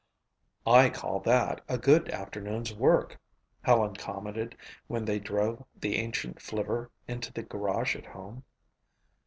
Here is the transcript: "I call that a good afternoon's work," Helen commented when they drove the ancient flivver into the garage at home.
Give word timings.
"I 0.65 0.89
call 0.89 1.19
that 1.19 1.61
a 1.69 1.77
good 1.77 2.09
afternoon's 2.09 2.73
work," 2.73 3.19
Helen 3.61 3.93
commented 3.93 4.57
when 4.87 5.05
they 5.05 5.19
drove 5.19 5.63
the 5.75 5.97
ancient 5.97 6.41
flivver 6.41 6.89
into 7.07 7.31
the 7.31 7.43
garage 7.43 7.95
at 7.95 8.07
home. 8.07 8.43